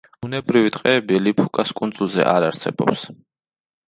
[0.25, 3.05] ბუნებრივი ტყეები ლიფუკას კუნძულზე არ არსებობს.